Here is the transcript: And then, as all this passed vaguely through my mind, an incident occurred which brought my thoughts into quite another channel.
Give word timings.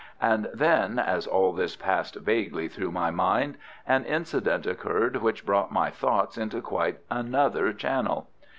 And 0.23 0.49
then, 0.51 0.97
as 0.97 1.27
all 1.27 1.53
this 1.53 1.75
passed 1.75 2.15
vaguely 2.15 2.67
through 2.67 2.91
my 2.91 3.11
mind, 3.11 3.59
an 3.85 4.03
incident 4.05 4.65
occurred 4.65 5.17
which 5.17 5.45
brought 5.45 5.71
my 5.71 5.91
thoughts 5.91 6.39
into 6.39 6.59
quite 6.59 6.97
another 7.11 7.71
channel. 7.71 8.27